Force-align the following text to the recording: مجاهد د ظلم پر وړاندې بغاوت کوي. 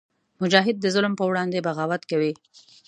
مجاهد 0.41 0.75
د 0.79 0.85
ظلم 0.95 1.13
پر 1.17 1.25
وړاندې 1.29 1.63
بغاوت 1.67 2.01
کوي. 2.11 2.33